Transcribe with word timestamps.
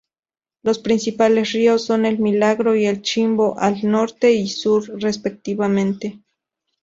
Los 0.63 0.79
principales 0.79 1.51
ríos 1.51 1.85
son 1.85 2.07
el 2.07 2.17
Milagro 2.17 2.75
y 2.75 2.87
el 2.87 3.03
Chimbo 3.03 3.59
al 3.59 3.83
Norte 3.87 4.31
y 4.33 4.47
Sur, 4.49 4.99
respectivamente. 4.99 6.23